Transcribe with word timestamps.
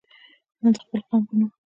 نه 0.61 0.69
د 0.73 0.75
خپل 0.83 1.01
قوم 1.09 1.21
په 1.27 1.33
نوم. 1.39 1.51